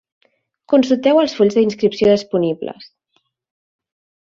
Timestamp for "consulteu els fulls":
0.71-1.59